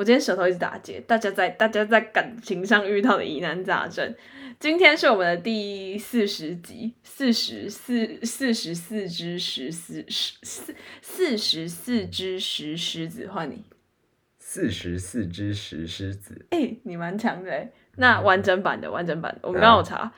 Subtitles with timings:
[0.00, 4.14] 我今天舌头一直打结，大家在大家在感情上遇到的疑难杂症。
[4.58, 13.62] 今天是我们的第四十集，四十四四十四只石狮四四十四只石狮子，换你。
[14.38, 17.70] 四十四只石狮子，哎、你蛮强的哎。
[17.96, 20.10] 那完整版的，完整版的，我们刚刚有查，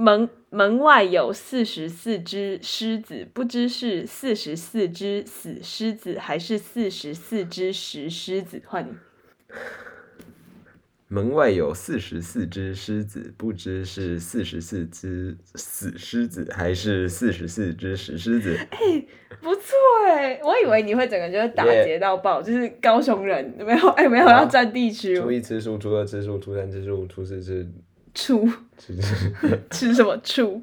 [0.00, 8.62] 门门外有四十四只狮子，不知是四十四只死狮子，还是四十四只石狮子。
[8.64, 8.92] 换你，
[11.08, 18.56] 门外有四十四只狮子，不知是四十四只死 狮子，还是四十四只石狮子。
[18.70, 18.78] 哎、
[19.42, 19.74] 不错
[20.06, 27.68] 哎，我以为你会整个就是打劫到爆就是高雄人没有哎、没有要占地区初一吃素，初二吃素，初三吃素，初四吃
[28.14, 28.96] 醋吃
[29.70, 30.62] 吃什么醋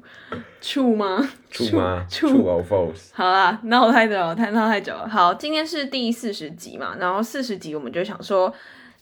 [0.60, 1.28] 醋吗？
[1.50, 2.04] 醋吗？
[2.08, 3.10] 醋醋 or false？
[3.12, 5.08] 好啦，闹太久了，太闹太久了。
[5.08, 8.52] 好，今天是第四十集嘛，然后四十集我们就想说。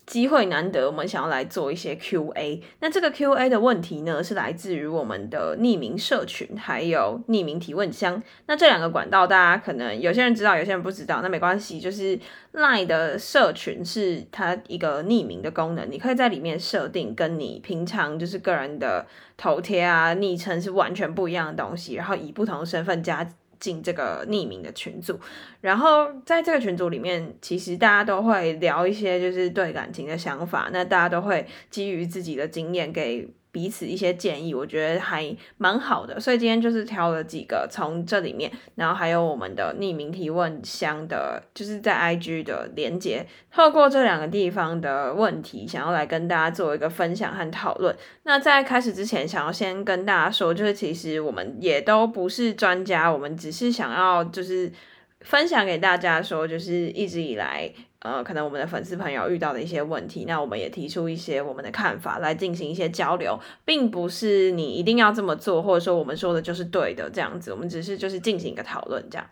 [0.07, 2.63] 机会难得，我们想要来做一些 Q&A。
[2.81, 8.23] 那这个 Q&A 的问题呢，是来自于我们的匿名社群，还有匿名提问箱。
[8.47, 11.81] 那这两个管道，大家可能有些人知道，有些人不知道，那没关系。
[11.81, 12.19] 就是
[12.53, 23.27] Line 的社群是它一个匿名的功能，你可以在里面设定跟你平常就是个人的头贴啊、昵称是完全不一样的东西，然后以不同的身份加
[23.65, 25.19] 进这个匿名的群组。
[25.63, 35.25] 然后在这个群组里面，其实大家都会聊一些就是对感情的想法，那大家都会基于自己的经验给彼此一些建议，我觉得还
[35.59, 36.19] 蛮好的。
[36.19, 47.95] 所以今天就是挑了几个从这里面，然后还有我们的匿名提问箱的，就是在 IG 的连接，透过这两个地方的问题，想要来跟大家做一个分享和讨论。
[48.25, 54.73] 那在开始之前，想要先跟大家说，就是其实我们也都不是专家，我们只是想要就是。
[55.21, 57.73] 分享给大家说，就是一直以来，
[58.05, 69.27] 呃，可能我们的粉丝朋友遇到的一些问题，那我们也提出一些我们的看法来进行一些交流，并不是你一定要这么做，或者说我们说的就是对的这样子，我们只是就是进行一个讨论这样。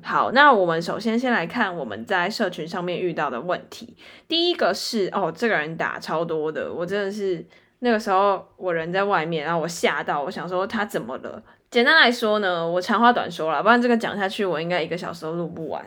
[0.00, 3.96] 好，那我们首先先来看我们在社群上面遇到的问题。
[4.28, 7.44] 第一个是哦，这个人打超多的，我真的是
[7.80, 11.42] 那个时候我人在外面，然后我吓到，我想说他怎么了？
[11.68, 15.84] 简单来说呢，我长话短说了，不然这个讲下去，我应该一个小时都录不完。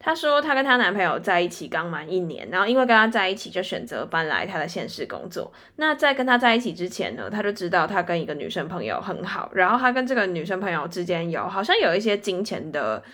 [0.00, 5.52] 她说她跟她男朋友在一起刚满一年，然后因为跟他在一起，就选择搬来她的现实工作。
[5.76, 13.04] 那在跟他在一起之前呢，她就知道他跟一个女生朋友很好，然后她跟这个女生朋友之间有好像有一些金钱的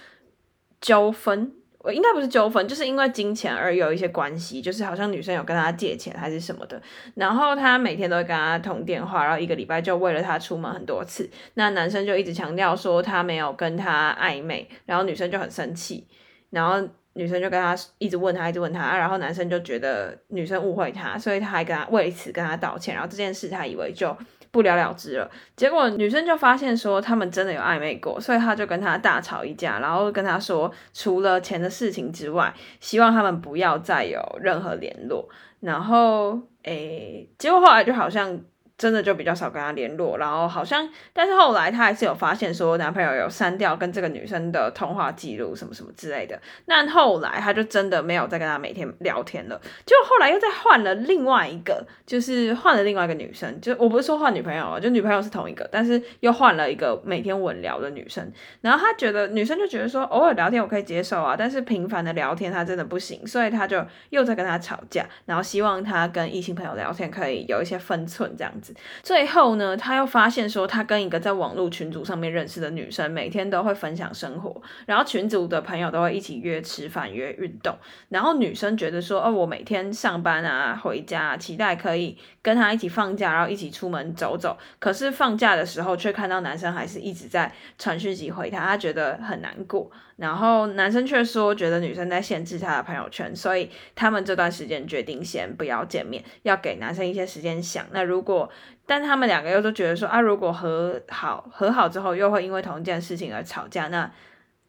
[0.80, 1.52] 纠纷。
[1.80, 6.82] 我应该不是纠纷，就是因为金钱而有一些关系，就是好像女生有跟他借钱还是什么的，
[7.14, 16.08] 然后他每天都会跟他通电话，然后一个礼拜就为了他出门很多次，那男生就一直强调说他没有跟他暧昧，然后女生就很生气，
[16.50, 24.16] 然后女生就跟他一直问他，一直问他，然后男生就觉得女生误会他，所以他还跟他为此跟他道歉，然后这件事他以为就
[24.50, 25.30] 不了了之了。
[25.56, 35.28] 结果女生就发现说他们真的有暧昧过，所以他就跟他大吵一架，然后跟他说除了钱的事情之外，希望他们不要再有任何联络。
[35.60, 38.40] 然后诶，结果后来就好像。
[38.78, 46.38] 真的就比较少跟他联络，然后好像，但是后来他还是有发现说男朋友有删掉跟这个女生的通话记录什么什么之类的。
[46.66, 49.58] 那后来他就真的没有再跟他每天聊天了。
[49.86, 58.30] 结果后来又再换了另外一个，就是换了另外一个女生，就我不是说换女朋友，就女朋友是同一个，但是又换了一个每天稳聊的女生。
[58.60, 68.65] 然后他觉得女生就觉得说偶尔聊天我可以接受啊，但是频繁的聊天他真的不行，所以他就又在跟他吵架，然后希望他跟异性朋友聊天可以有一些分寸这样子。
[69.02, 77.76] 最后呢，他又发现说，他跟一个在网络群组上面认识的女生，每天都会分享生活，然后群组的朋友都会一起约吃饭、约运动，
[78.08, 84.56] 然后女生觉得说，哦，我每天上班啊、回家，期待可以跟他一起放假，然后一起出门走走。
[84.78, 89.90] 可是放假的时候，却看到男生还是一直在传讯息回他，他觉得很难过。
[90.16, 97.84] 然后男生却说，觉得女生在限制他的朋友圈，所以他们这段时间决定先不要见面，要给男生一些时间想。
[97.92, 98.50] 那如果，
[98.86, 104.10] 但他们两个又都觉得说啊，如果和好和好之后又会因为同一件事情而吵架，那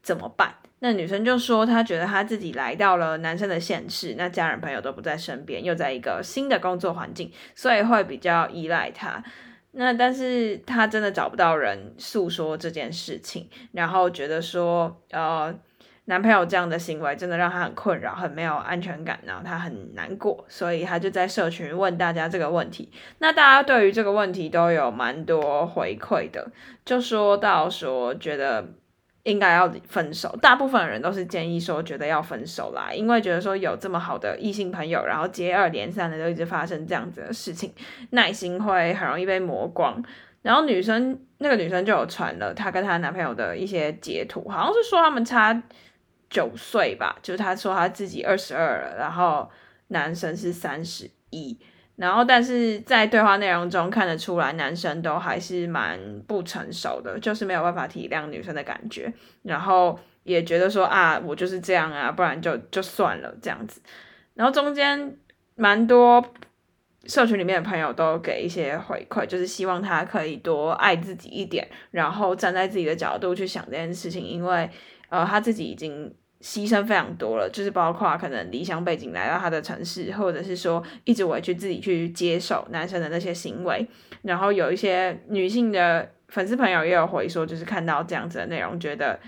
[0.02, 0.54] 怎么办？
[0.80, 9.24] 那女生就说，她觉得她自己来到了男生的现世，那家人朋友都不在身边，又在一个新的工作环境，所以会比较依赖他。
[9.78, 15.54] 那但是她真的找不到人诉说这件事情，然后觉得说，呃，
[16.06, 22.92] 男朋友这样的行为真的让她很困扰，很没有安全感，然后她很难过，所以她就在社群问大家这个问题。
[23.20, 26.52] 那大家对于这个问题都有蛮多回馈的，
[26.84, 28.66] 就说到说觉得。
[29.28, 37.74] 应该要分手，大部分人都是建议说觉得要分手啦，因为觉得说有这么好的异性朋友，然后接二连三的都一直发生这样子的事情，
[38.12, 40.02] 耐心会很容易被磨光。
[40.42, 45.62] 然后女生那个女生就有传了她跟她男朋友的一些截图，好像是说他们差
[46.30, 49.50] 九岁吧，就是她说她自己二十二了，然后
[49.90, 51.60] 男生是三十一。
[51.98, 59.12] 然后，但是在对话内容中看得出来，男生都还是蛮不成熟的，就是没有办法体谅女生的感觉，
[59.42, 63.82] 然后也觉得说啊，我就是这样啊，不然就就算了这样子。
[64.36, 65.18] 然后中间
[65.56, 66.24] 蛮多
[67.06, 74.70] 社群里面的朋友都给一些回馈，就是希望他可以多爱自己一点，然后站在自己的角度去想这件事情，因为
[75.10, 76.14] 呃他自己已经。
[76.42, 83.88] 牺牲非常多了，就是包括可能离乡背景来到他的城市，或者是说一直委屈自己去接受男生的那些行为。
[84.22, 89.20] 然后有一些女性的粉丝朋友也有回说，就是看到这样子的内容，觉得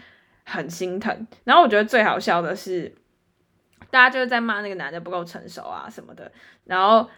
[0.46, 1.28] 很心疼。
[1.44, 2.94] 然后我觉得最好笑的是，
[3.90, 6.32] 大家就是在骂那个男的不够成熟啊什么的。
[6.66, 7.10] 然后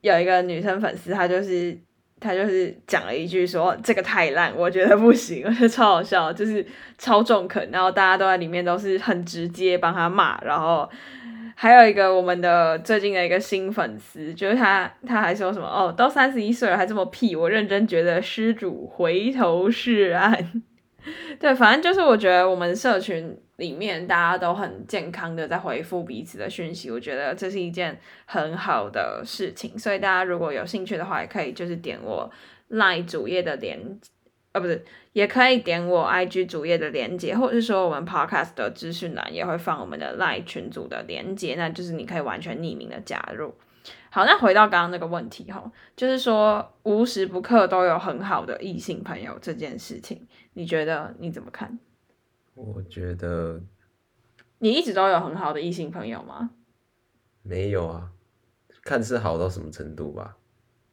[0.00, 1.78] 有一个女生粉丝，她就是。
[2.20, 6.64] 他就是讲了一句说这个太烂，我觉得不行， 我觉得超好笑，就是
[6.98, 10.88] 超中肯，然后大家都在里面都是很直接帮他骂，然后
[11.54, 20.62] 还有一个我们的最近的一个新粉丝，就是他他还说什么哦，都三十一岁了还这么屁，我认真觉得施主回头是岸。
[21.38, 29.78] 对，反正就是我觉得我们社群里面大家都很健康的在回复彼此的讯息，我觉得这是一件很好的事情。
[29.78, 32.30] 所以大家如果有兴趣的话，也可以就是点我
[32.70, 33.78] LINE 主页的连，
[34.52, 43.54] 呃，不是，也可以点我 IG 主页的连接，或者是说我们 Podcast 的资讯栏也会放我们的 LINE 群组的连接，那就是你可以完全匿名的加入。
[44.10, 50.26] 好，那回到刚刚那个问题哈，就是说无时不刻都有很好的异性朋友这件事情，
[50.58, 51.78] 你觉得你怎么看？
[52.56, 53.62] 我觉得
[54.58, 56.50] 你一直都有很好的异性朋友吗？
[57.44, 58.10] 没有啊，
[58.82, 60.36] 看是好到什么程度吧。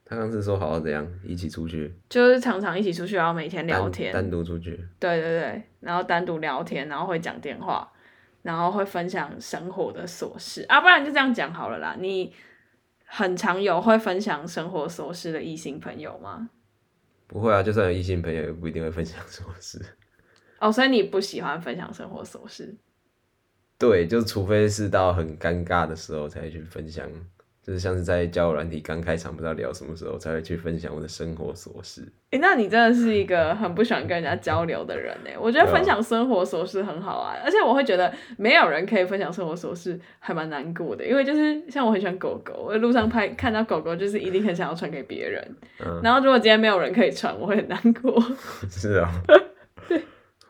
[0.06, 4.88] 他刚是说好到怎样一起出去，就是常常一起出去，然后每天聊天，单独出去。
[5.00, 7.92] 对对对，然后单独聊天，然后会讲电话，
[8.44, 12.32] 然后会分享生活的琐事啊，不然就这样讲好了啦，你。
[13.08, 16.50] 很常有会分享生活琐事的异性朋友吗？
[17.27, 19.80] 不会啊，就算有异性朋友，也不一定会分享琐事。
[20.60, 22.75] 哦，所以你不喜欢分享生活琐事？
[23.77, 27.10] 对，就除非是到很尴尬的时候才去分享。
[27.66, 32.08] 就是像是在交友软体刚开场，不知道聊什么时候才会去分享我的生活琐事。
[32.30, 35.32] 哎，那你真的是一个很不喜欢跟人家交流的人呢。
[35.40, 41.04] 我觉得分享生活琐事很好啊，而且我会觉得没有人可以分享生活琐事，还蛮难过的。
[41.04, 45.56] 因为就是像我很喜欢狗狗，我在路上拍看到狗狗，就是一定很想要传给别人。
[45.84, 46.00] 嗯。
[46.04, 48.22] 然后如果今天没有人可以传，我会很难过。
[48.70, 49.10] 是啊。
[49.88, 50.00] 对。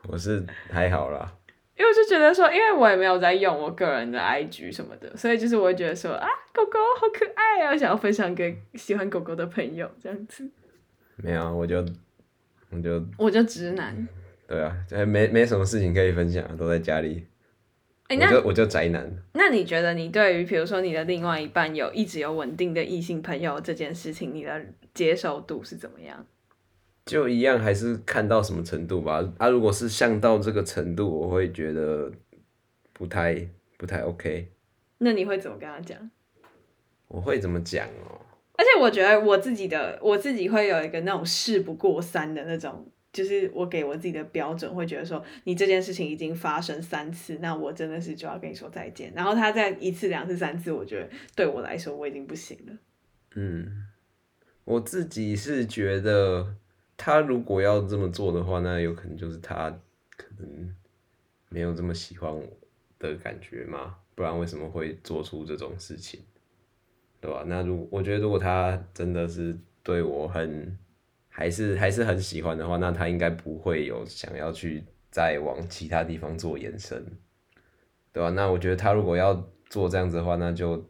[0.06, 1.32] 我是还好啦。
[1.78, 10.48] 因为我就觉得说，因为我也没有在用我个人的 IG 什么的，所以就是我会觉得说啊，狗狗好可爱啊，想要分享给喜欢狗狗的朋友这样子。
[11.16, 11.84] 没有，我就
[12.70, 14.08] 我就我就直男。
[14.48, 14.74] 对啊，
[15.06, 17.26] 没没什么事情可以分享，都在家里。
[18.08, 19.10] 哎，那我就宅男。
[19.34, 24.64] 那你觉得你对于比如说你的另外一半有一直有稳定的异性朋友这件事情，你的
[24.94, 26.24] 接受度是怎么样？
[27.06, 29.24] 就一样，还是看到什么程度吧。
[29.38, 32.10] 啊，如果是像到这个程度，我会觉得
[32.92, 33.48] 不太
[33.78, 34.48] 不太 OK。
[34.98, 36.10] 那你会怎么跟他讲？
[37.06, 38.20] 我会怎么讲哦？
[38.54, 49.12] 而且我觉得我自己的我自己会有一个那种事不过三的那种，就是我给我自己的标准，会觉得说你这件事情已经发生三次，那我真的是就要跟你说再见。
[49.14, 52.72] 然后他再一次、两次、三次，我觉得对我来说我已经不行了。
[53.36, 53.84] 嗯，
[54.64, 56.56] 我自己是觉得。
[56.96, 59.70] 他如果要这么做的话，那有可能就是他
[60.16, 60.74] 可能
[61.48, 62.42] 没有这么喜欢我
[62.98, 66.20] 的感觉嘛，不然为什么会做出这种事情，
[67.20, 67.44] 对吧？
[67.46, 70.76] 那如我觉得如果他真的是对我很
[71.28, 77.04] 还是还是很喜欢的话，那他应该不会有想要去再往其他地方做延伸，
[78.12, 78.30] 对吧？
[78.30, 79.34] 那我觉得他如果要
[79.68, 80.82] 做这样子的话，那就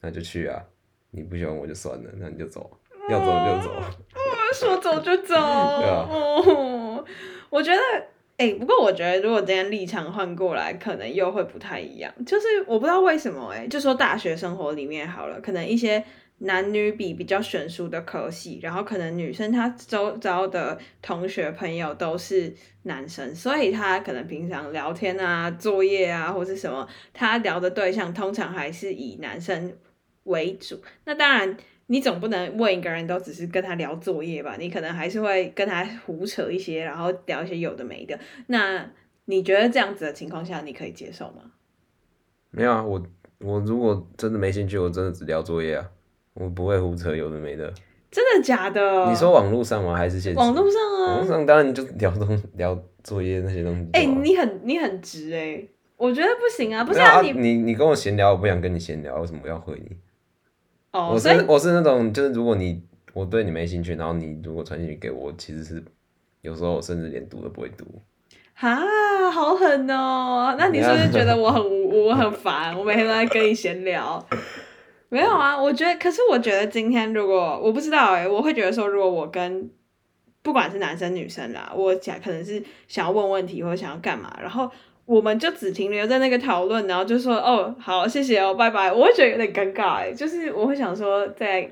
[0.00, 0.64] 那就去啊，
[1.10, 2.78] 你不喜欢我就算了，那你就走，
[3.10, 3.98] 要走就走。
[4.54, 7.04] 说走就走， 哦，
[7.50, 7.80] 我觉得，
[8.36, 12.12] 哎，不过我觉得，如果今天立场换过来，可能又会不太一样。
[12.24, 16.04] 就是我不知道为什么，哎，就说大学生活里面好了，可能一些
[16.38, 29.76] 男女比比较悬殊的科系，然后可能女生她周遭的同学朋友都是男生，所以她可能平常聊天啊、作业啊或是什么，她聊的对象通常还是以男生
[30.24, 30.80] 为主。
[31.06, 31.56] 那当然，
[31.88, 34.56] 你总不能问一个人都只是跟他聊作业吧？
[34.58, 38.18] 你可能还是会跟他胡扯一些，然后聊一些有的没的。
[38.46, 38.88] 那
[39.24, 41.50] 你觉得这样子的情况下，你可以接受吗？
[42.50, 43.02] 没有啊，我
[43.40, 45.90] 我如果真的没兴趣，我真的只聊作业啊。
[46.34, 47.72] 我不会胡扯有的没的，
[48.10, 49.10] 真的假的？
[49.10, 49.96] 你说网络上吗？
[49.96, 50.38] 还是现实？
[50.38, 53.88] 网络上啊，网络上当然就聊东聊作业那些东西。
[53.92, 55.60] 哎、你很你很直哎、
[55.96, 59.96] 我觉得不行啊，不是啊你你你跟我闲聊，我不想跟你闲聊，为什么要回你？
[60.92, 65.82] 哦，我是我是那种，就是如果你我对你没兴趣，然后你如果传信息给我，其实是
[66.40, 67.84] 有时候我甚至连读都不会读。
[68.54, 68.76] 哈，
[69.30, 70.54] 好狠哦！
[70.58, 72.76] 那你是不是觉得我很无我很烦？
[72.76, 74.24] 我每天都在跟你闲聊。
[75.10, 79.70] 没有啊，我觉得，可是我觉得今天如果我不知道哎、我会觉得说，如果我跟
[80.42, 84.70] 不管是男生女生啦，我想可能是想要问问题或者想要干嘛，然后
[85.08, 91.66] 我们就只停留在那个讨论，然后就说哦好谢谢哦拜拜，我会觉得有点尴尬哎、就是我会想说再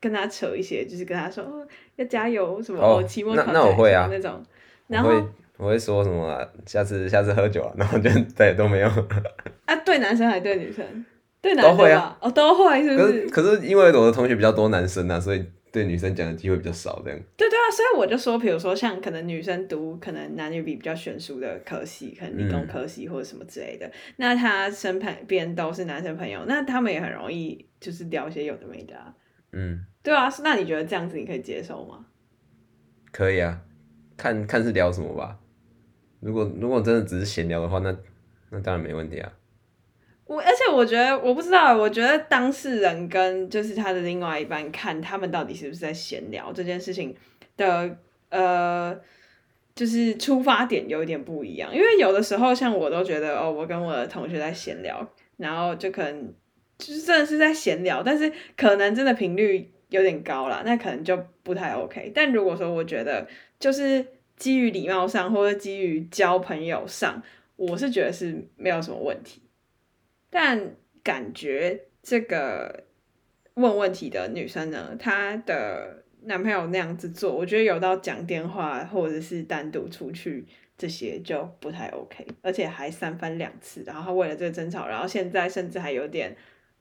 [0.00, 4.42] 跟他扯一些，就是跟他说哦要加油什么哦哦期末考再那我会啊那种，
[4.88, 5.10] 然后
[5.58, 8.88] 我会说什么啊、下次下次喝酒啊，然后就再也都没有。
[9.66, 10.84] 啊对男生还对女生？
[11.40, 13.56] 对男生都会啊哦都会是不是可是？
[13.56, 17.18] 可是因为我的同学比较多男生啊，所以对女生讲的机会比较少，这样。
[17.36, 29.14] 对对啊，所以我就说，比如说像可能女生读可能男女比比较悬殊的科系，可能理工嗯科系或者什么之类的，那他身旁边都是男生朋友，那他们也很容易就是聊一些有的没的啊。
[29.52, 32.04] 嗯，对啊，那你觉得这样子你可以接受吗？
[33.10, 33.62] 可以啊，
[34.16, 35.38] 看看是聊什么吧。
[36.20, 37.96] 如果如果真的只是闲聊的话，那
[38.50, 39.32] 那当然没问题啊。
[40.26, 47.14] 我而且我觉得我不知道，我觉得当事人跟就是他的另外一半看他们到底是不是在闲聊这件事情
[47.56, 47.96] 的
[48.30, 48.98] 呃，
[49.74, 51.74] 就是出发点有一点不一样。
[51.74, 56.32] 因为有的时候像我都觉得哦，我跟我的同学在闲聊，然后就可能
[56.78, 62.10] 就是真的是在闲聊，但是可能真的频率有点高啦，那可能就不太 OK。
[62.14, 63.26] 但如果说我觉得
[63.58, 67.22] 就是基于礼貌上或者基于交朋友上，
[67.56, 69.42] 我是觉得是没有什么问题。
[70.34, 72.84] 但感觉这个
[73.52, 80.46] 问问题的女生呢，她的男朋友那样子做，我觉得有到讲电话或者是单独出去
[80.78, 86.34] 这些就不太 OK，而且还三番两次，然后为了这个争吵，然后现在甚至还有点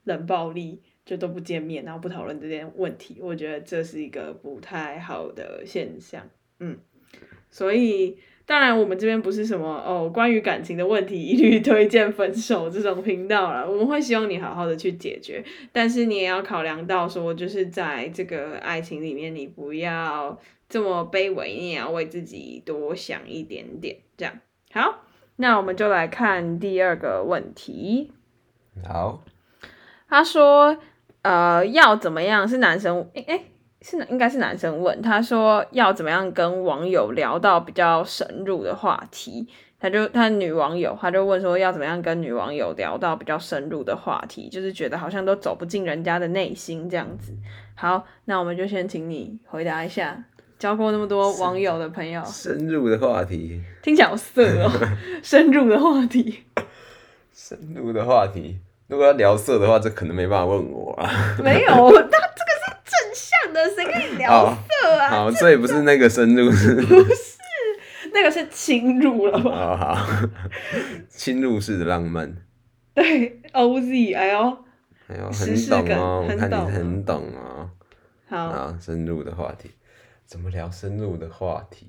[0.06, 6.30] 冷暴力，就都不见面，然后不讨论这件问题，我觉得这是一个不太好的现象，
[6.60, 6.80] 嗯，
[7.50, 8.18] 所以。
[8.46, 13.70] 当然，我们这边不是什么哦，关于感情的问题 一律推荐分手这种频道了。
[13.70, 23.98] 我们会希望你好好的去解决，但是你也要考量到说，就是在这个爱情里面，你不要这么卑微，你也要为自己多想一点点。
[24.18, 24.34] 这样
[24.74, 25.04] 好，
[25.38, 28.12] 那我们就来看第二个问题。
[28.88, 29.24] 好，
[30.10, 30.78] 他说，
[31.22, 33.10] 呃，要怎么样是男生？
[33.14, 33.46] 诶、诶
[33.82, 39.48] 是应该是男生问，他说要怎么样跟网友聊到比较深入的话题。
[39.80, 47.34] 他就他女网友，他就问说要怎么样跟女网友聊到比较深入的话题，就是觉得好像都走不进人家的内心这样子。
[47.74, 50.24] 好，那我们就先请你回答一下，
[50.60, 54.70] 交过那么多网友的朋友，深入的话题，听起来好色哦，
[55.24, 56.44] 深入的话题
[57.34, 58.60] 深入的话题。
[58.88, 61.10] 如果要聊色的话，这可能没办法问我啊。
[61.42, 61.90] 没有，
[64.22, 65.10] 聊哦色啊？
[65.10, 66.76] 好，所以不是那个深入，是
[68.14, 69.52] 那个是侵入了吧？
[69.52, 70.30] 哦好，
[71.10, 72.36] 侵入式的浪漫。
[72.94, 74.58] 对，OZ，哎呦，
[75.08, 77.70] 哎呦，很懂哦，我看你很懂哦。
[78.28, 79.72] 好，啊，深入的话题，
[80.26, 81.88] 怎么聊深入的话题？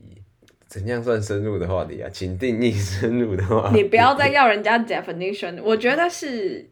[0.69, 2.09] 怎样算深入的话题啊？
[2.11, 3.77] 请定义深入的话题。
[3.77, 6.71] 你不要再要人家 definition，我觉得是，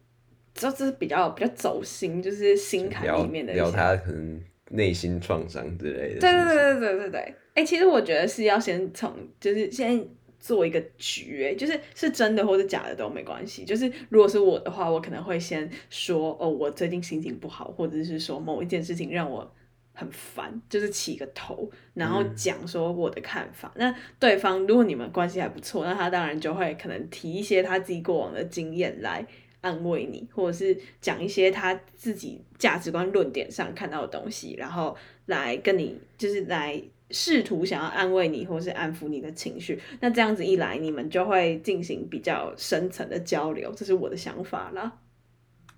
[0.55, 4.41] 这这是比较比较走心，就是心坎聊里面的聊他可能
[4.71, 6.19] 内心创伤之类的。
[6.19, 10.03] 对对对对对对对，哎、其实我觉得是要先从，就是先
[10.39, 13.63] 做一个局，哎，就是是真的或是假的都没关系。
[13.63, 19.53] 就是如果是我的话，我可能会先说，哦，我最近心情不好，或者是说某一件事情让我
[19.93, 23.71] 很烦，就是起个头，然后嗯讲说我的看法。
[23.75, 29.25] 那对方如果你们关系还不错，那他当然就会可能提一些他自己过往的经验来。
[29.61, 34.95] 安慰你，或者是讲一些他自己价值观论点上看到的东西，然后
[35.27, 39.79] 来跟你就是来试图想要安慰你，或是安抚你的情绪。
[39.99, 44.99] 那这样子一来，你们就会进行比较深层的交流，这是我的想法啦。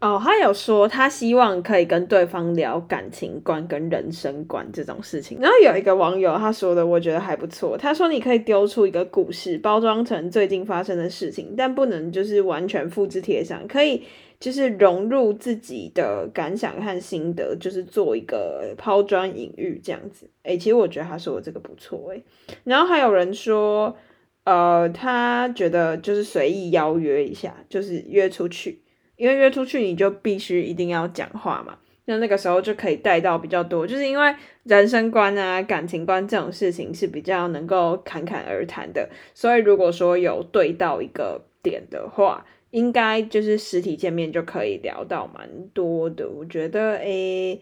[0.04, 5.38] 哦，他有说他希望可以跟对方聊感情观跟人生观这种事情。
[5.40, 7.78] 然后有一个网友他说的，我觉得还不错。
[7.78, 14.04] 他说你可以丢出一个故事，包装成最近发生的事情，但不能就是完全复制贴上，可以
[14.42, 20.30] 就是融入自己的感想和心得，就是做一个抛砖引玉这样子。
[20.44, 22.22] 诶，其实我觉得他说的这个不错诶。
[22.66, 23.96] 然后还有人说，
[24.44, 28.83] 呃，他觉得就是随意邀约一下，就是约出去。
[29.24, 46.30] 因为约出去你就必须一定要讲话嘛，那那个时候就可以带到比较多，就是因为人生观啊、感情观这种事情是比较能够侃侃而谈的，所以如果说有对到一个点的话，应该就是实体见面就可以聊到蛮多的。
[46.30, 47.62] 我觉得诶，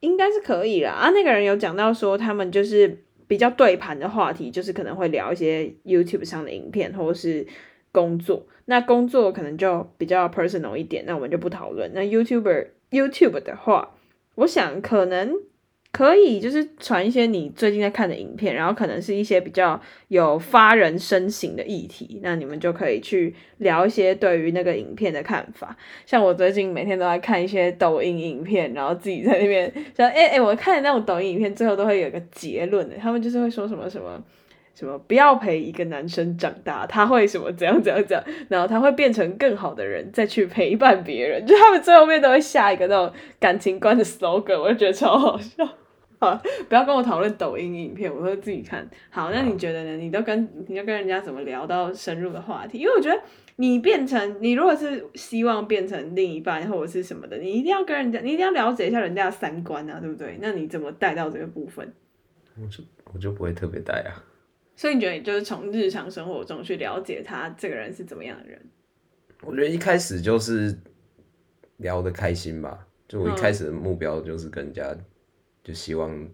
[0.00, 0.90] 应该是可以啦。
[0.90, 7.46] 啊，那个人有讲到说他们就是比较对盘的话题，就是可能会聊一些 YouTube 上的影片，或是。
[7.92, 11.90] 工作，那工作可能就比较 personal 一点，那我们就不讨论。
[11.94, 13.94] 那 YouTuber YouTube 的话，
[14.36, 15.34] 我想可能
[15.92, 25.76] 可以就是传一些你最近在看的影片，然后可能是一些比较有发人深省的议题，那你们就可以去聊一些对于那个影片的看法。
[26.06, 34.24] 像我最近每天都在看一些抖音影片，然后自己在那边说，哎哎，我看的那种抖音影片最后都会有一个结论的，他们就是会说什么什么。
[34.74, 41.44] 什么不要陪一个男生长大，他会什么怎样怎样怎样，然后他会变成更好的人，再去陪伴别人。
[41.46, 45.68] 就他们最后面都会下一个那种感情观的 slogan，我就觉得超好笑。
[46.18, 48.88] 好，不要跟我讨论抖音影片，我会自己看。
[49.10, 49.96] 好，那你觉得呢？
[49.96, 52.78] 你都跟你要跟人家怎么聊到深入的话题？
[52.78, 53.20] 因为我觉得
[53.56, 60.38] 你变成你如果是希望变成另一半或者是什么的，你一定要跟人家，你一定要了解一下人家的三观啊，对不对？
[60.40, 61.92] 那你怎么带到这个部分？
[62.56, 64.22] 我就我就不会特别带啊。
[64.82, 68.60] 所以你觉得你，就是从日常生活中去了解他这个人是怎么样的人？
[69.42, 70.76] 我觉得一开始就是
[71.76, 72.84] 聊得开心吧。
[73.06, 74.92] 就我一开始的目标就是跟人家，
[75.62, 76.28] 就希望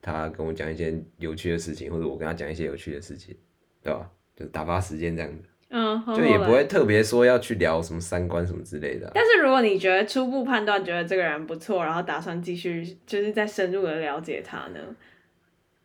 [0.00, 3.36] 他跟我讲一些有趣的事情，或者我跟他讲一些有趣的事情，
[3.82, 4.08] 对吧？
[4.36, 5.42] 就打发时间这样子。
[5.70, 9.10] 嗯，就也不会特别说要去聊什么三观什么之类的。
[9.12, 14.78] 但是如果你觉得初步判断觉得这个人不错，然后打算继续就是再深入的了解他呢？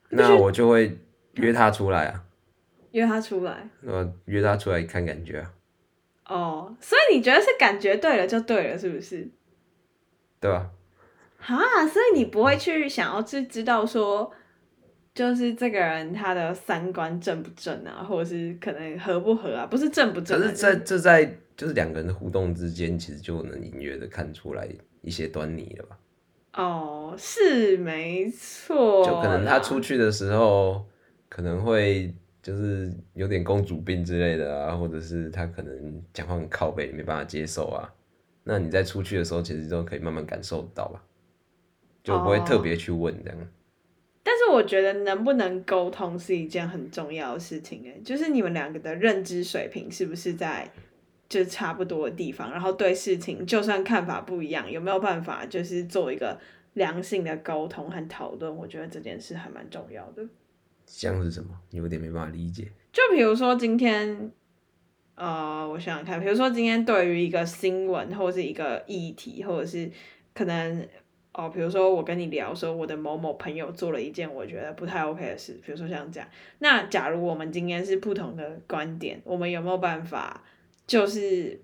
[0.09, 0.95] 那我就会。
[1.39, 2.23] 约他出来啊！
[2.91, 5.53] 约他出来，呃，约他出来看感觉啊。
[6.25, 9.29] 哦，所以你觉得是感觉对了就对了，是不是？
[10.39, 10.69] 对啊。
[11.37, 14.31] 哈，所以你不会去想要去知道说，
[15.13, 19.67] 就是这个人他的三观正不正啊，或者是可能合不合啊？
[19.67, 20.39] 不是正不正。
[20.39, 24.67] 可是，在这在就是两个人的互动之间，其实就能隐约的看出来
[25.01, 25.97] 一些端倪了吧？
[26.55, 29.05] 哦，是没错。
[29.05, 30.87] 就可能他出去的时候。
[31.29, 37.87] 可能会就是有点公主病之类的啊，或者是他可能讲话很靠背，没办法接受啊。
[38.43, 41.03] 那你在出去的时候，其实都可以慢慢感受到吧，
[42.03, 43.37] 就不会特别去问这样。
[44.23, 50.69] 但是我觉得能不能沟通是一件很重要的事情诶，就是你们两个的认知水平是不是在
[51.27, 56.39] 就差不多的地方，然后对事情就算看法不一样，有没有办法就是做一个
[56.73, 58.55] 良性的沟通和讨论？
[58.55, 60.23] 我觉得这件事还蛮重要的。
[60.89, 61.51] 像是什么？
[61.69, 62.67] 有点没办法理解。
[62.91, 64.31] 就比如说今天，
[65.13, 69.89] 呃，我想想看，比如说今天对于一个新闻或者是一个议题，或者是
[70.33, 70.87] 可能
[71.31, 76.27] 哦，比如说我跟你聊说我的某某朋友做了一件我觉得不太 OK 的事，比如说像这样。
[76.57, 80.43] 那假如我们今天是不同的观点，我们有没有办法
[80.87, 81.61] 就是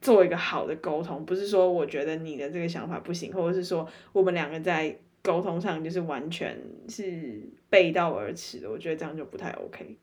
[0.00, 1.26] 做一个好的沟通？
[1.26, 4.96] 不是说我觉得你的这个想法不行，或者是说我们两个在。
[5.24, 6.54] 沟通上就是完全
[6.86, 9.96] 是背道而驰的，我觉得这样就不太 OK。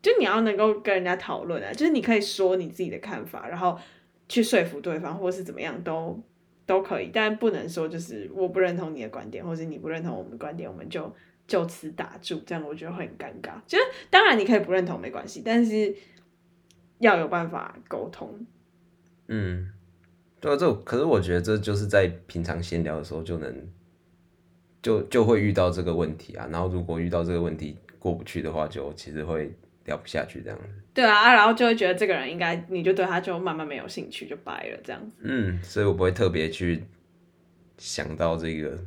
[0.00, 3.76] 就你要能够跟人家讨论啊，就是你可以说你自己的看法，然后
[4.28, 6.22] 去说服对方，或是怎么样都
[6.66, 11.12] 都可以，但不能说就是我不认同你的观点，或者你不认同我们的观点，我们就
[11.48, 13.54] 就此打住，这样我觉得会很尴尬。
[13.66, 15.92] 就是当然你可以不认同没关系，但是
[17.00, 18.46] 要有办法沟通。
[19.26, 19.72] 嗯，
[20.38, 23.68] 对，这可是我觉得这就是在平常闲聊的时候就能。
[24.84, 29.50] 就就会遇到这个问题啊，然后如果遇到这个问题过不去的话，就其实会
[29.86, 30.64] 聊不下去这样子。
[30.92, 35.16] 对啊，然后就会觉得这个人应该，你就对他就慢慢没有兴趣，就掰了这样子。
[35.22, 36.84] 嗯，所以我不会特别去
[37.78, 38.78] 想到这个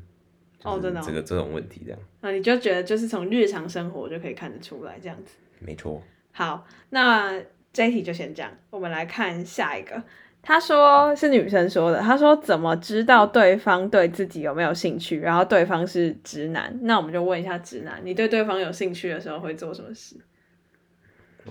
[0.62, 2.00] 哦，真的这个这种问题这样。
[2.22, 5.36] 啊，你就觉得就是从日常生活就可以看得出来这样子。
[5.58, 6.04] 没错。
[6.32, 7.42] 好，那
[7.74, 10.04] 这一题就先这样，我们来看下一个。
[10.48, 12.00] 他说是女生说的。
[12.00, 15.20] 他说怎么知道对方对自己有没有兴趣？
[15.20, 20.16] 然后对方是直男，那我们就问一下直男，你对对方有兴趣的时候会做什么事？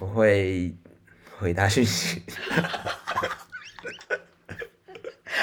[0.00, 0.74] 我会
[1.38, 2.22] 回答讯息。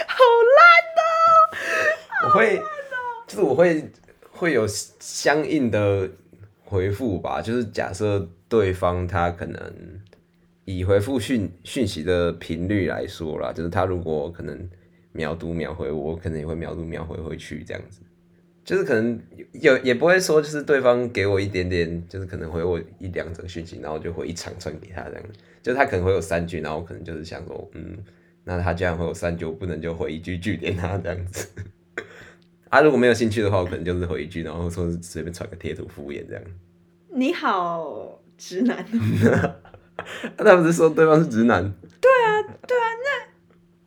[0.08, 0.24] 好
[0.58, 0.60] 烂
[0.98, 2.26] 哦！
[2.26, 2.60] 我会，
[3.28, 3.92] 就是我会
[4.32, 6.10] 会有相应的
[6.66, 7.40] 回复吧。
[7.40, 9.62] 就是假设对方他可能
[10.66, 14.70] 以回复讯讯息的频率来说啦，就是他如果可能
[15.12, 18.02] 秒读秒回我，可能也会秒读秒回回去这样子。
[18.64, 19.20] 就是可能
[19.52, 25.24] 有也不会说，就是对方给我一点点，就是可能回我一两则讯息，然后就回一长串给他这样。
[25.62, 27.98] 就他可能会有三句，然后我可能就是想说，嗯，
[28.46, 31.46] 那他既然会有三句，我不能就回一句句点他这样子。
[32.70, 36.44] 啊，如果没有兴趣的话，我可能就是回一句，然后说是随便传个贴图敷衍这样。
[37.14, 38.86] 你好，直男。
[40.38, 41.62] 他不是说对方是直男？
[42.02, 42.84] 对啊，对啊，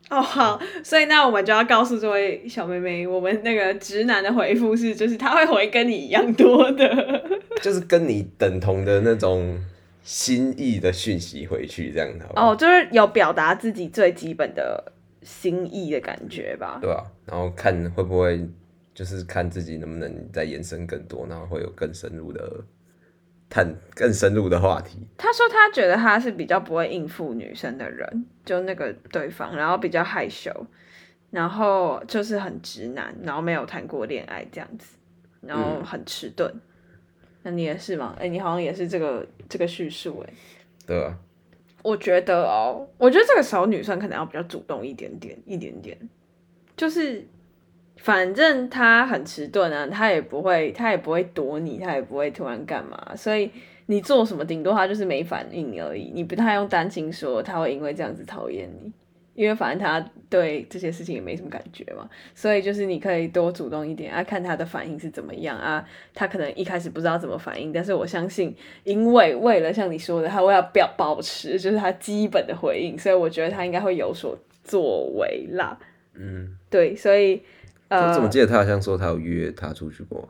[0.08, 6.88] 那哦好，所以那我们就要告诉这位小妹妹，我们那个直男的回复是，就是他会回跟你一样多的，
[7.60, 9.58] 就是跟你等同的那种
[10.02, 12.24] 心意的讯息回去这样的。
[12.36, 14.92] 哦，就是有表达自己最基本的
[15.22, 16.78] 心意的感觉吧？
[16.80, 18.48] 对啊，然后看会不会
[18.94, 22.64] 就是看自己能不能再延伸更多，然后会有更深入的。
[23.48, 24.98] 谈更深入的话题。
[25.16, 30.50] 他说他觉得他是比较不会应付女生的人，就那个对方，然后比较害羞，
[31.30, 34.96] 然后就是很直男，然后没有谈过恋爱这样子，
[35.40, 36.52] 然后很迟钝。
[37.42, 38.16] 那你也是吗？
[38.18, 40.32] 哎，你好像也是这个这个叙述哎。
[40.86, 41.16] 对啊。
[41.82, 45.96] 我觉得哦，我觉得这个时候女生可能要比较主动一点点，一点点，
[46.76, 47.26] 就是。
[47.96, 53.50] 反正他很迟钝啊，他也不会，他也不会躲你，他也不会突然干嘛，所以
[53.86, 56.12] 你做什么，顶多他就是没反应而已。
[56.14, 58.92] 你不太用担心说他会因为这样子讨厌你，
[59.34, 62.08] 因为反正他对这些事情也没什么感觉嘛。
[62.34, 65.84] 所以就是你可以多主动一点啊，看他的反应是怎么样啊。
[66.14, 68.54] 他可能一开始不知道怎么反应，但是我相信，
[68.84, 75.76] 因为为了像你说的，他会要表保持就是他基本的回应，所以我觉得他应该会有所作为啦。
[76.14, 77.42] 嗯，对，所以。
[77.88, 80.28] 我怎么记得他好像说他有约他出去过，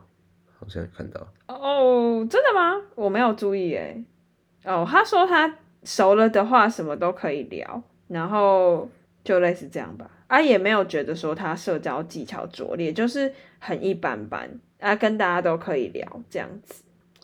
[0.59, 1.27] 好像看到。
[1.47, 2.81] 哦，真的吗？
[2.95, 4.03] 我没有注意哎。
[4.63, 8.89] 哦，他说他熟了的话什么都可以聊，然后
[9.23, 10.09] 就类似这样吧。
[10.27, 14.59] 啊，也没有觉得说他社交技巧拙劣，就是很一般般。
[14.79, 16.83] 啊，跟大家都可以聊这样子，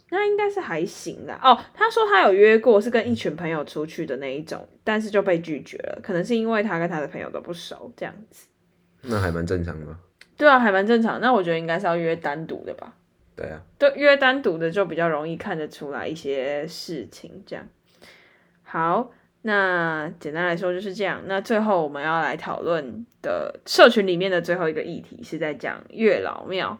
[0.10, 1.40] 那应该是还行啦。
[1.44, 8.48] 哦，他说他有约过，是跟一群朋友出去的那一种，但是就被拒绝了，可能是因为他跟他的朋友都不熟这样子。
[9.04, 9.86] 那还蛮正常的。
[10.38, 11.22] 对啊，还蛮正常。
[11.22, 12.94] 那我觉得应该是要约单独的吧。
[13.36, 17.44] 对啊，对，约单独的就比较容易看得出来一些事情。
[17.46, 17.68] 这样，
[18.64, 19.12] 好，
[19.44, 21.22] 那简单来说就是这样。
[21.26, 26.80] 那最后我们要来讨论的社群里面的最后一个议题是在讲月老庙。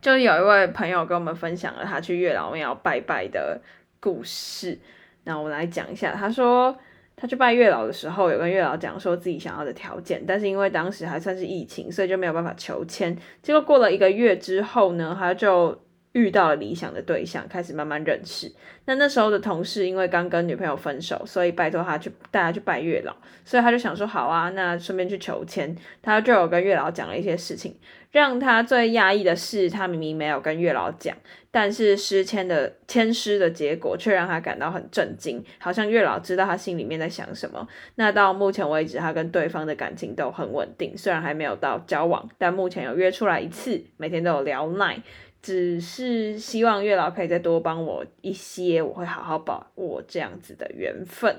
[0.00, 3.60] 就有一位朋友跟我们分享了他去月老庙拜拜的
[4.00, 4.78] 故事。
[5.24, 6.76] 那我来讲一下，他说。
[7.20, 13.14] 他去拜月老的时候，有跟月老讲说自己想要的条件，但是因为当时还算是疫情，所以就没有办法求签。
[13.42, 15.78] 结果过了一个月之后呢，他就
[16.12, 18.50] 遇到了理想的对象，开始慢慢认识。
[18.86, 25.76] 那那时候的同事因为刚跟女朋友分手，所以拜托他去带他去拜月老，所以他就想说好啊，那顺便去求签。
[26.00, 27.76] 他就有跟月老讲了一些事情。
[28.10, 31.16] 让他最压抑的是，他明明没有跟月老讲，
[31.50, 37.68] 但是失签的签诗的结果却让他感到很震惊，好像月老知道他心里面在想什么。
[37.94, 45.00] 那到目前为止，他跟对方的感情都很稳定，虽然还没有到交往，但目前有约出来一次，每天都有聊奶，
[45.40, 51.36] 只是希望月老可以再多帮我一些，我会好好把握这样子的缘分。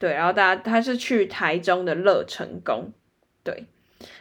[0.00, 2.90] 对，然后大家他是去台中的乐成宫，
[3.44, 3.66] 对。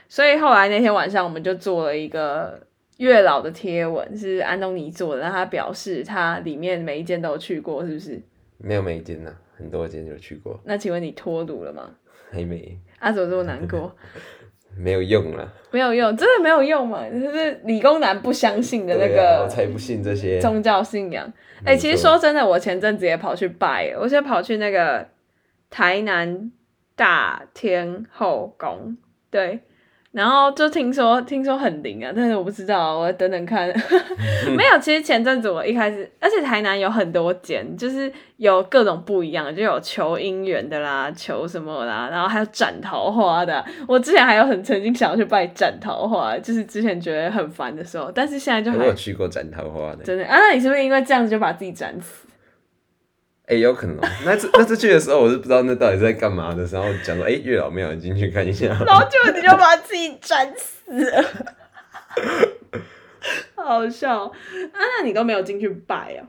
[0.09, 2.59] 所以后来那天晚上，我们就做了一个
[2.97, 8.21] 月老的贴文，是安东尼做的，让他表示他里面每一间都有去过，是不是？
[8.57, 10.59] 没有每一间呢，很多间有去过。
[10.63, 11.91] 那请问你脱毒了吗？
[12.31, 12.79] 还没。
[12.99, 13.95] 阿怎么这么难过？
[14.75, 15.53] 没有用了。
[15.71, 17.07] 没有用，真的没有用嘛？
[17.09, 21.31] 就是理工男不相信的那个，我才不信这些宗教信仰。
[21.65, 25.07] 哎，其实说真的，我前阵子也跑去拜，我现在跑去那个
[25.69, 26.51] 台南
[26.95, 28.97] 大天后宫，
[29.29, 29.59] 对。
[30.17, 33.67] 然后就听说，听说很灵啊，但是我不知道，我等等看。
[34.58, 43.63] 没有，其实前阵子我一开始，而且台南有很多间，就是有各种不一样的，就有求姻缘的啦，求什么啦，然后还有斩桃花的。
[43.88, 50.03] 我之前还有很曾经想要去拜斩桃花，就是之前觉得很烦的时候，但是现在就我有去过斩桃花的。
[50.03, 50.36] 真的啊？
[50.36, 52.26] 那你是不是因为这样子就把自己斩死？
[53.47, 53.97] 哎，有可能。
[54.25, 58.67] 那次那次去的时候，我是不知道那到底在干嘛的，然后讲说，哎，月老庙进去看一下。
[58.86, 61.23] 然后就你就把自己斩死了，
[63.55, 64.33] 好笑啊！
[64.73, 66.27] 那你都没有进去拜啊？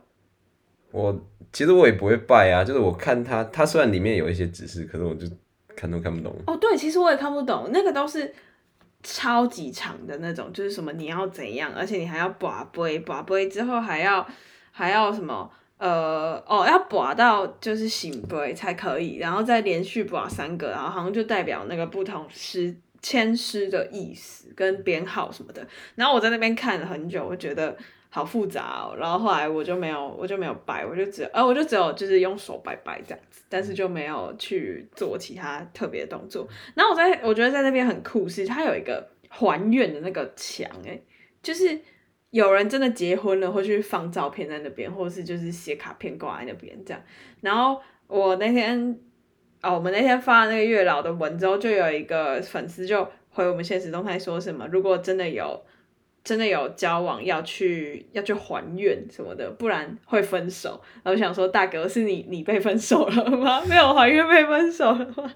[0.92, 1.20] 我
[1.52, 5.26] 其实我也不会拜啊，就是我看他，他虽然里面有一些指示，可是我就
[5.74, 6.34] 看都看不懂。
[6.46, 8.32] 哦，对，其实我也看不懂，那个都是
[9.02, 14.24] 超级长的那种，就是什么你要怎样，而且你还要把杯，把杯之后还要
[14.70, 25.66] 还要什么呃哦要拔到就是醒杯才可以，然后再连续拔三个，然后好像就代表那个不同诗签诗的意思跟编号什么的。
[25.94, 27.76] 然后我在那边看了很久，我觉得
[28.10, 28.96] 好复杂哦。
[28.98, 36.48] 然后后来我就没有我就没有拜，我就只呃我就只有就是用手拜拜这样子，但是就没有去做其他特别的动作。
[36.74, 41.00] 然后我在我觉得在那边很酷，是它有一个还愿的那个墙，哎，
[41.40, 41.78] 就是
[42.30, 47.02] 有人真的结婚了，会去放照片在那边，或者是就是写卡片挂在那边这样。
[47.40, 48.98] 然后我那天
[49.62, 55.62] 哦，我们那天发那个月老的文之后，就有一个粉丝就回我们现实动态说什么，如果真的有。
[56.24, 60.78] 真的有交往要去要去还愿什么的，不然会分手。
[61.02, 63.62] 然后想说，大哥是你你被分手了吗？
[63.66, 65.24] 没有还愿被分手了吗？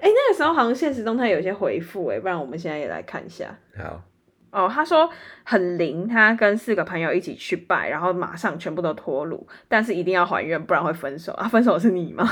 [0.00, 3.56] 哎，那个时候好像现实动态有些回复哎，不然我们现在也来看一下。
[3.78, 4.02] 好。
[4.50, 5.10] 哦，他说
[5.44, 11.46] 很灵，他跟四个朋友一起去拜，然后马上全部都脱乳，但是一定要还愿，不然会分手啊！
[11.46, 12.26] 分手是你吗？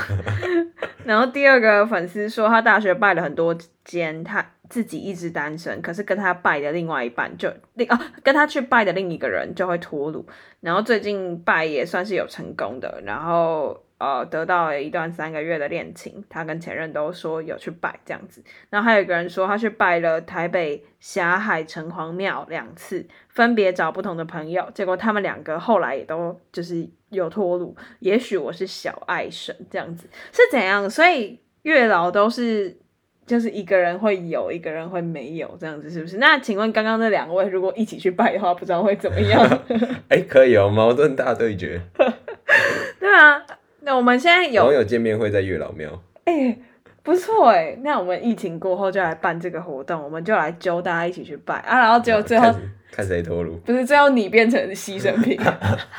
[1.05, 10.25] 然后第二个粉丝说，他大学拜了很多间，他自己一直单身，可是跟他拜的另外一半就另啊，跟他去拜的另一个人就会脱乳，
[10.61, 13.84] 然后最近拜也算是有成功的，然后。
[13.97, 18.43] 呃，得到了一段三个月的恋情，他跟前任都说有去拜这样子。
[18.69, 27.73] 然后还有一个人说，他去拜了台北霞海城隍庙两次，分别找不同的朋友，结果他们两个后来也都就是有脱路。
[27.99, 30.89] 也许我是小爱神这样子是怎样？
[30.89, 32.77] 所以月老都是
[33.25, 36.17] 就是一个人会有，一个人会没有这样子，是不是？
[36.17, 39.41] 那请问刚刚那两位如果一起去拜的话，不知道会怎么样？
[40.09, 41.79] 哎，可以哦，矛盾大对决。
[42.99, 43.41] 对啊。
[43.85, 46.57] 那我们现在有网友见面会在月老庙，哎，
[47.03, 47.77] 不错哎。
[47.83, 52.51] 那我们疫情过后就来办这个活动，我们就来揪大家一起去拜啊，然后最后最后
[52.91, 55.39] 看谁脱乳，不是最后你变成牺牲品，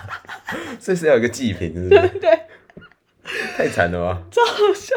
[0.80, 2.08] 这是要一个祭品，是不是？
[2.18, 2.40] 对，
[3.56, 4.20] 太惨了吧？
[4.32, 4.96] 超好笑。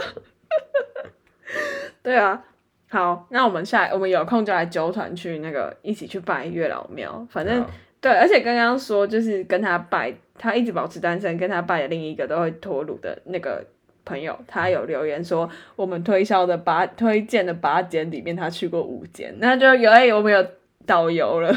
[2.02, 2.43] 对啊，
[2.89, 7.63] 好，那我们下我们有空就来揪团去那个一起去拜月老庙，反正
[8.02, 10.12] 对，而且刚刚说就是跟他拜。
[10.39, 13.63] 他一直保持单身，跟他爸的另一个都会脱乳的那个
[14.06, 20.43] 朋友，他有留言说，我们推销的八推荐的八间里面，他去过五间，那就有哎，我们有
[20.88, 21.54] 导游了。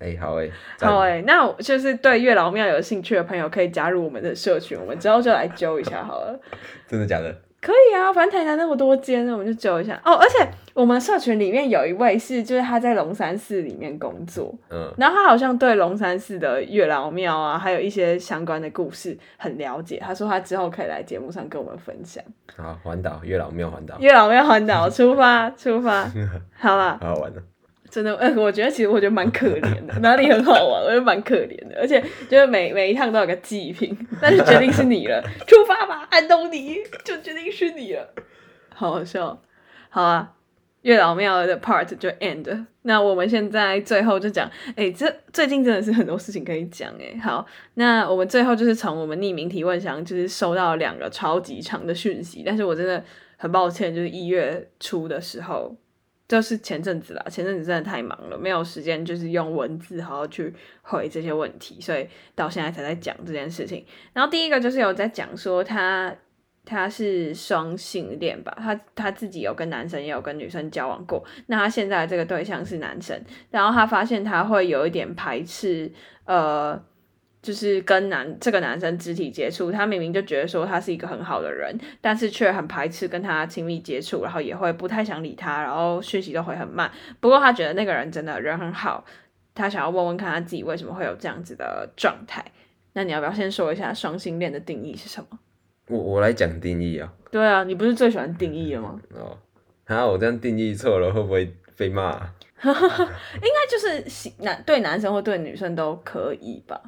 [0.00, 6.38] 哎，好哎，好哎，那就是对月老庙有兴趣的朋友可以加入我们的社群，我们之后就来揪一下好了。
[6.88, 7.34] 真的假的？
[7.64, 10.12] 可以啊，反正台南那么多间，我们就揪一下哦。
[10.16, 19.98] 而且我们社群里面有一位是，就是他在龙山寺里面工作，嗯，然后他好像对龙山寺的月老庙啊，还有一些相关的故事很了解。
[20.04, 22.22] 他说他之后可以来节目上跟我们分享。
[22.54, 26.04] 好，环岛月老庙环岛，月老庙环岛出发出发，
[26.58, 27.42] 好了，好好玩的。
[27.94, 38.12] 真的，哎，我觉得其实我觉得蛮可怜的，哪里很好玩，我觉得蛮可怜的，而且就是每每一趟都有个祭品，但是决定是你了，出发吧，安东尼，就决定是你了，
[38.74, 39.40] 好好笑，
[39.90, 40.32] 好啊，
[40.82, 53.04] 月老庙的 part 就 end，那我们现在最后就讲，哎，这最近真的是很多事情可以讲，哎，好，那我们最后就是从我们匿名提问箱，就是收到两个超级长的讯息，但是我真的
[53.36, 55.76] 很抱歉，就是一月初的时候。
[56.26, 63.84] 就是前阵子啦，前阵子真的太忙了，没有时间就是用文字好好去回这些问题，所以到现在才在讲这件事情。
[64.12, 66.14] 然后第一个就是有在讲说他
[66.64, 75.92] 他是双性恋吧，他他自己有跟男生也有跟女生交往过，那他现在这个对象是男生，然后他发现他会有一点排斥，
[76.24, 76.82] 呃。
[77.44, 86.90] 就是跟男这个男生肢体接触，他明明就觉得说他是一个很好的人，但是却很排斥跟他亲密接触，然后也会不太想理他，然后讯息都会很慢。
[87.20, 89.04] 不过他觉得那个人真的人很好，
[89.54, 92.42] 他想要问问看他自己为什么会有这样子的状态。
[92.94, 95.38] 那你要不要先说一下双性恋的定义是什么？
[95.88, 97.12] 我我来讲定义啊。
[97.30, 98.98] 对啊，你不是最喜欢定义了吗？
[99.14, 99.36] 哦，
[99.84, 102.12] 啊，我这样定义错了会不会被骂？
[102.64, 106.80] 应该就是男对男生或对女生都可以吧。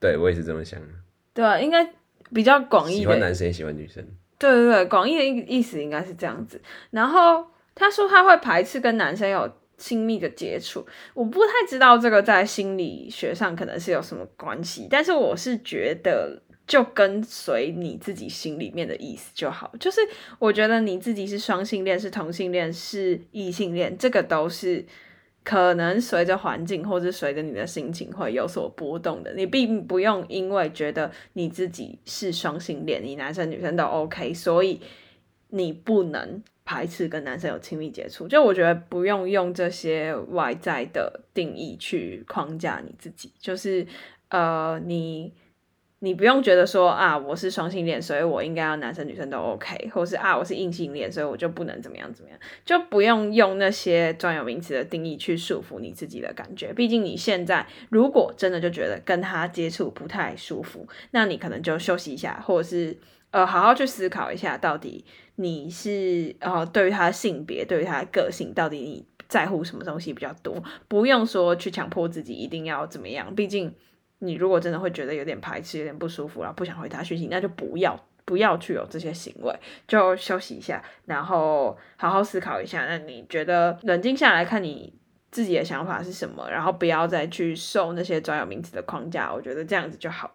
[0.00, 0.86] 对，我也是这么想的。
[1.34, 1.86] 对啊，应该
[2.34, 2.96] 比较广义。
[2.96, 4.02] 喜欢男生也喜欢女生。
[4.38, 6.60] 对对对，广义的意意思应该是这样子。
[6.90, 19.70] 然后他说他会排斥跟男生有亲密的接触，我不太知道这个在心理学上可能是有什么关系，但是我是觉得就跟随你自己心里面的意思就好。
[19.78, 20.00] 就是
[20.38, 24.86] 我觉得你自己是双性恋、是同性恋、是异性恋，这个都是。
[25.42, 34.80] 可能随着环境或者随着你的心情会有所波动的，你并不用因为觉得你自己是双性恋，你男生女生都 OK，所以
[35.48, 38.28] 你不能排斥跟男生有亲密接触。
[38.28, 43.86] 就我觉得不用用这些外在的定义去框架你自己，就是
[44.28, 45.32] 呃你。
[46.02, 56.72] 你不用觉得说啊，我是双性恋，所以我应该要男生女生都 OK，或者是啊，我是异性恋，所以我就不能怎么样怎么样，就不用用那些专有名词的定义去束缚你自己的感觉。
[56.72, 62.96] 毕竟你现在如果真的就觉得跟他接触不太舒服，那你可能就休息一下，或者是
[63.30, 65.04] 呃好好去思考一下，到底
[65.36, 70.64] 你是呃对于他的性别，对于他的个性，到底你在乎什么东西比较多？
[70.88, 73.74] 不用说去强迫自己一定要怎么样，毕竟。
[74.20, 79.54] 你如果真的会觉得有点排斥、有点不舒服然后不想回他讯息，那就不要不要去有这些行为，
[79.88, 82.86] 就休息一下，然后好好思考一下。
[82.86, 84.94] 那你觉得冷静下来看你
[85.30, 90.30] 自己的想法是什么，然后不要再去受那些专有名词的框架，我觉得这样子就好。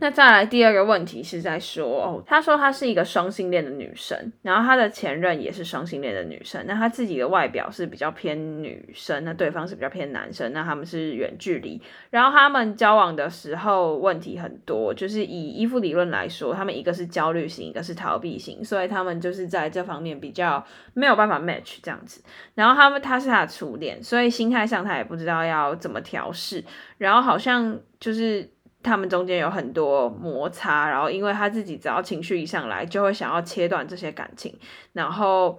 [0.00, 11.80] 那再来第二个问题是在说，哦，他说她是一个双性恋的女生，然后她的前任也是双性恋的女生，那她自己的外表是比较偏女生，那对方是比较偏男生，那他们是远距离，
[12.10, 22.22] 然后他们交往的时候问题很多，就是以依附理论来说，他们一个是焦虑型，一个是逃避型，所以他们就是在这方面比较没有办法 match 这样子，
[22.54, 26.62] 然后他们他是他的初恋，所以心态上他也不知道要怎么调试，
[26.98, 28.48] 然后好像就是。
[28.80, 34.56] 他们中间有很多摩擦，然后因为他自己只要情绪一上来，就会想要切断这些感情，
[34.92, 35.58] 然后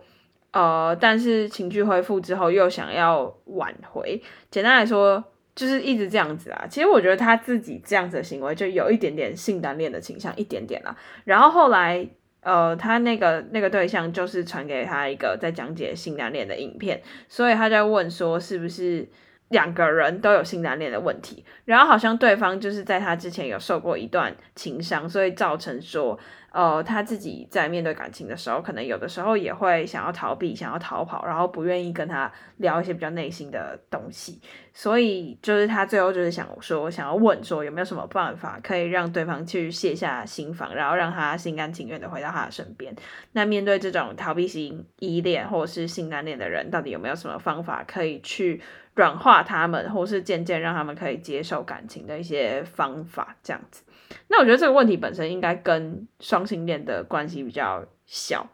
[0.52, 4.22] 呃，但是情绪恢复之后又想要挽回。
[4.50, 5.22] 简单来说，
[5.54, 6.66] 就是一直这样子啊。
[6.70, 10.96] 其实我觉得他自己这样子的行为就有一点点性单恋的倾向，一点点啦。
[11.26, 12.08] 然后后来
[12.42, 19.10] 呃，他那个那个对象就是传给他一个在讲解性单恋的影片，所以他在问说是不是。
[19.50, 26.18] 两个人都有性难恋的问题，然后好像对方就是在他之前有受过一段情伤，所以造成说，
[26.52, 34.42] 呃，他自己在面对感情的时候，可能有的时候也会想要逃避、想要逃跑，然后不愿意跟他聊一些比较内心的东西，
[34.74, 42.96] 所以就是他最后就是想说，想要问说有没有什么办法可以让对方去卸下心防，然后让他心甘情愿的回到他的身边。
[43.34, 48.62] 那面对这种逃避型依恋或者是性难恋的人，到底有没有什么方法可以去？
[48.96, 53.82] 软化他们，或是渐渐让他们可以接受感情的一些方法，这样子。
[54.28, 58.48] 那我觉得这个问题本身应该跟双性恋的关系比较小，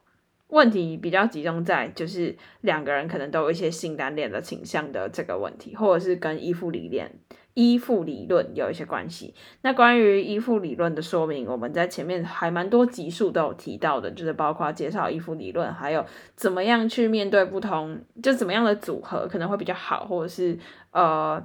[0.47, 7.11] 问题比较集中在就是两个人可能都有一些性单恋的倾向的这个问题，或者是跟依附理念。
[7.53, 9.33] 依附理论有一些关系。
[9.61, 20.59] 那关于依附理论的说明，我们在前面还蛮多集数都有提到的，就是包括介绍依附理论，还有怎么样去面对不同，就怎么样的组合可能会比较好，或者是
[20.91, 21.41] 呃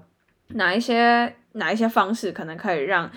[0.49, 3.09] 哪一些哪一些方式可能可以让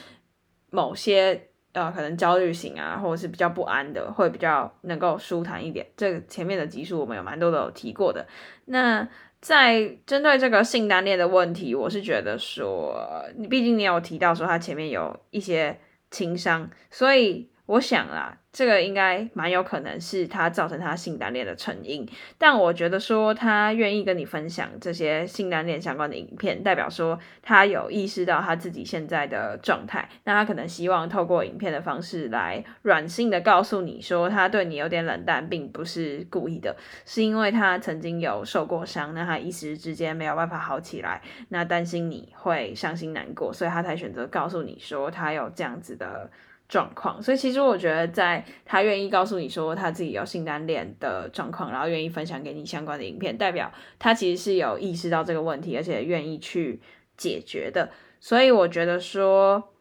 [0.73, 5.85] 某些呃可能焦虑型啊，或者是比较不安的，会比较能够舒坦一点。
[5.95, 8.25] 这个前面的集数我们有蛮多的有提过的。
[8.65, 9.07] 那
[9.39, 17.52] 在针对这个性单恋的问题，我是觉得说，你毕竟你有提到说他前面有一些情商，所以。
[17.73, 22.07] 我想啦，这个应该蛮有可能是他造成他性单恋的成因。
[22.37, 30.07] 但我觉得说他愿意跟你分享这些性单恋相关的影片，代表说他有意识到他自己现在的状态。
[30.25, 36.75] 那他可能希望透过影片的方式来软性的告诉你说，他对你有点冷淡，并不是故意的，
[37.07, 46.29] 是因为他曾经有受过伤，那他一时之间没有办法好起来，那担心你会伤心难过，所以他才选择告诉你说他有这样子的。
[46.69, 56.81] 状况，所以其实我觉得，在他愿意告诉你说他自己有性单恋的状况，然后愿意分享给你相关的影片，代表他其实是有意识到这个问题，而且愿意去
[57.15, 57.91] 解决的。
[58.19, 59.71] 所以我觉得说，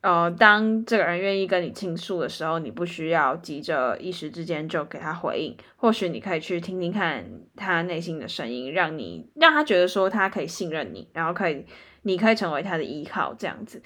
[0.00, 7.24] 呃，当这个人愿意跟你倾诉的时候，你不需要急着一时之间就给他回应，或许你可以去听听看
[7.54, 11.66] 他内心的声音，让你让他觉得说他可以信任你，然后可以，
[12.02, 13.82] 你可以成为他的依靠，这样子。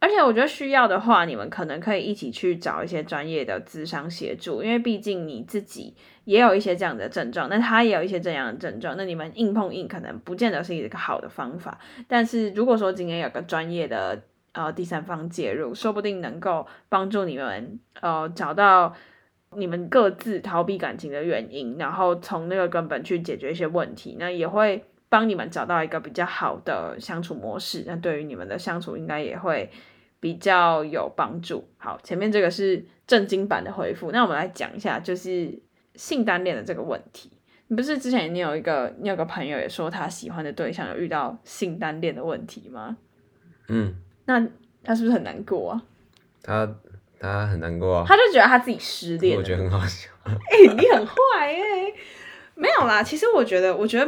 [0.00, 11.78] 而且我觉得需要的话，你们可能可以一起去找一些专业的智商协助，因为毕竟你自己也有一些这样的症状，那他也有一些这样的症状，那你们硬碰硬可能不见得是一个好的方法。
[12.08, 14.22] 但是如果说今天有个专业的
[14.52, 18.94] 呃第三方介入，说不定能够帮助你们呃找到
[19.54, 27.84] 你们各自逃避感情的原因，然后从那个根本去解决一些问题，那也会帮你们找到一个比较好的相处模式。
[27.86, 29.70] 那对于你们的相处，应该也会。
[30.22, 31.66] 比较有帮助。
[31.78, 35.58] 好，前面这个是正经版的回复，那我们来讲一下，就是
[35.94, 37.32] 性单恋的这个问题。
[37.68, 42.98] 你不是之前你有一个你有个朋友也说他喜欢的对象有遇到性单恋的问题吗？
[43.68, 43.94] 嗯，
[44.26, 44.46] 那
[44.84, 45.82] 他是不是很难过啊？
[46.42, 46.70] 他
[47.18, 49.38] 他很难过啊，他就觉得他自己失恋。
[49.38, 50.10] 我觉得很好笑。
[50.26, 51.14] 哎、你很坏
[51.46, 51.94] 哎、
[52.54, 54.06] 没有啦，其实我觉得，我觉得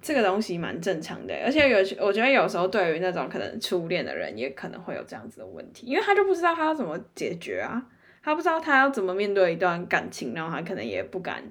[0.00, 7.84] 这个东西蛮正常的，而且有，我觉得有时候对于那种可能初恋的人，也可能会有这样子的问题，因为他就不知道他要怎么解决啊，
[8.22, 11.42] 他不知道他要怎么面对一段感情，然后他可能也不敢。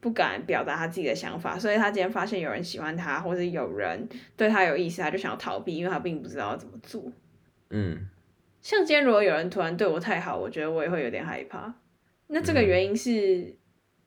[0.00, 7.04] 不敢表达他自己的想法，所以他今天发现有人喜欢他，或者有人对他有意思，他就想要逃避，因为他并不知道要怎么做。
[7.70, 8.08] 嗯，
[8.60, 11.72] 像今天如果有人突然对我太好，我觉得我也会有点害怕。
[12.26, 13.54] 那这个原因是，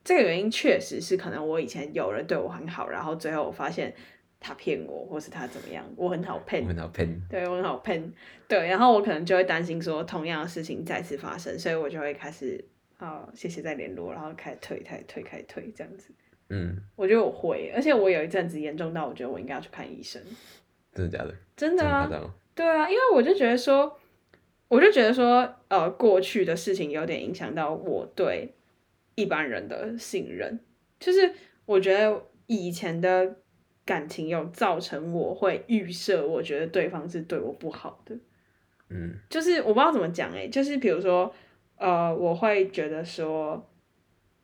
[0.06, 3.92] 这个原因确实是可能我以前有人对我很好，然后最后我发现
[4.38, 7.20] 他骗我，或是他怎么样，我很好骗我，很好骗。
[7.28, 8.12] 对我很好骗，
[8.46, 12.64] 对，然后我可能就会担心说同样的事情再次发生，所以我就会开始
[12.98, 16.10] 啊、谢谢再联络，然后开始退，开始退，开始退这样子。
[16.50, 20.22] 嗯，我觉得我会，而且我有一阵子严重到我觉得我应该要去看医生，
[20.94, 21.34] 真的假的？
[21.56, 22.08] 真的啊？
[22.54, 23.98] 对啊，因为我就觉得说，
[24.68, 28.54] 我就觉得说，呃，过去的事情有点影响到我对
[29.16, 30.60] 一般人的信任，
[31.00, 31.32] 就是
[31.64, 33.36] 我觉得以前的
[33.84, 38.16] 感情有造成我会预设，我觉得对方是对我不好的，
[38.90, 39.14] 嗯。
[39.28, 41.34] 就是我不知道怎么讲哎、就是比如说，
[41.76, 43.68] 呃，我会觉得说，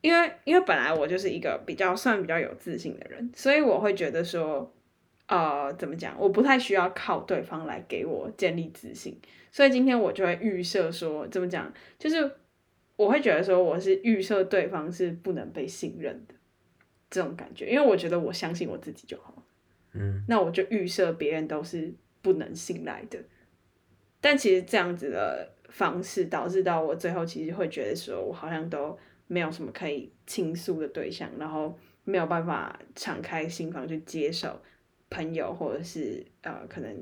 [0.01, 4.73] 因为因为本来我就是一个比较算比较有自信的人，所以我会觉得说，
[5.27, 9.21] 呃，怎么讲，我不太需要靠对方来给我建立自信，
[9.51, 12.31] 所以今天我就会预设说，怎么讲，就是
[12.97, 16.35] 我会觉得说我是预设对方是不能被信任的
[17.11, 19.43] 这种感觉，因为我觉得我相信我自己就好。
[19.95, 23.19] 嗯那我就预设别人都是不能信赖的。
[24.21, 34.61] 但其实这样子的方式导致到我最后其实会觉得说，我好像都没有什么可以倾诉的对象，然后没有办法敞开心房去接受
[35.11, 36.95] 朋友或者是呃可能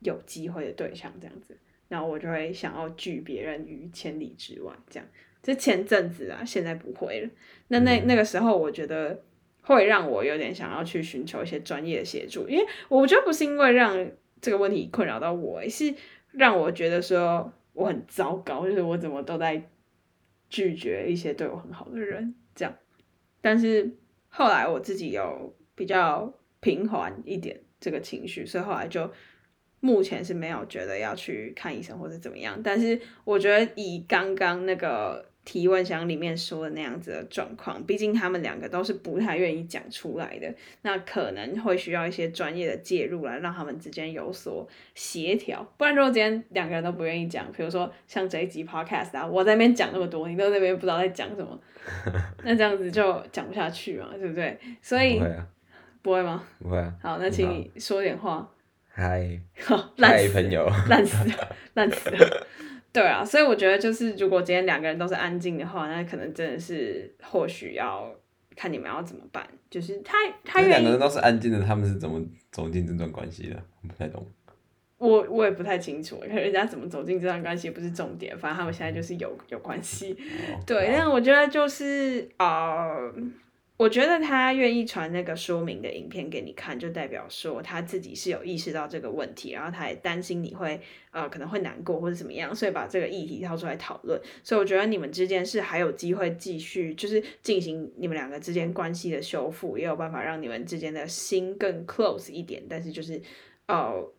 [0.00, 1.56] 有机会的对象这样子，
[1.88, 5.08] 然后我就会想要拒别人于千里之外，这样。
[5.42, 7.30] 这前阵子啊，现在不会了。
[7.68, 9.22] 那那那个时候，我觉得
[9.62, 14.10] 会让我有点想要去寻求一些专业的协助，因为我觉得不是因为让
[14.40, 15.94] 这个问题困扰到我，是
[16.32, 19.62] 让我觉得说我很糟糕，就是我怎么都在
[20.50, 22.74] 拒绝一些对我很好的人，这样。
[23.40, 23.96] 但是
[24.28, 29.10] 后来我自己有比较平缓一点这个情绪，所以后来就
[29.80, 32.60] 目前是没有觉得要去看医生或者怎么样。
[32.62, 40.52] 但是我觉得以刚刚那个提问箱里面说的那样子的状况，毕竟他们两个都是不太愿意讲出来的，
[40.82, 45.66] 那可能会需要一些专业的介入来让他们之间有所协调。
[45.78, 51.58] 不然如果今天两个人都不愿意讲，比如说像这一集 podcast 啊，我在那边讲那么多，你都在那边不知道在讲什么，
[52.44, 54.58] 那这样子就讲不下去嘛，对不对？
[54.82, 55.46] 所以不会啊，
[56.02, 56.44] 不会吗？
[56.58, 56.94] 不会啊。
[57.00, 58.46] 好，那请你说点话。
[58.98, 59.38] 嗨，
[59.96, 62.46] 嗨朋友，烂死了， 烂死了。
[62.92, 68.12] 对啊，所以我觉得就是，如果今天两个人都是安静的话，那可能真的是或许要
[68.56, 69.46] 看你们要怎么办。
[69.70, 72.20] 就是他他两个人都是安静的，他们是怎么
[72.50, 73.62] 走进这段关系的？
[73.82, 74.26] 我不太懂。
[74.96, 80.12] 我我也不太清楚，看人家怎么走进这段关系不是重点，反正他们现在就是有有关系。
[80.12, 83.12] 哦对，但我觉得就是呃，
[83.78, 90.80] 我觉得他愿意传那个说明的影片给你看，就代表说他自己是有意识到这个问题，然后他也担心你会
[91.12, 94.20] 呃可能会难过或者怎么样，所以把这个议题掏出来讨论。
[94.42, 103.22] 所以我觉得你们之间是还有机会继续就是进行你们两个之间关系的修复，也有办法让你们之间的心更 close 一点，但是就是
[103.66, 104.12] 呃。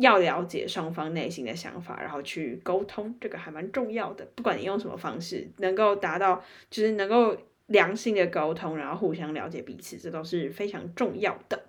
[0.00, 4.24] 要了解双方内心的想法，然后去沟通，这个还蛮重要的。
[4.36, 7.36] 不管你用什么方式，能够达到就是能够
[7.68, 11.62] 良性的沟通，然后互相了解彼此，这都是非常重要的。